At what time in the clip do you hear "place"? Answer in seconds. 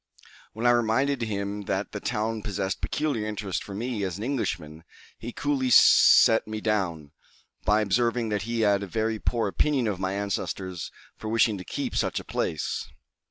12.23-12.87